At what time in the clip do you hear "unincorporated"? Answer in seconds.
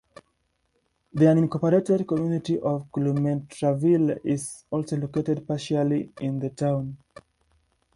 1.27-2.07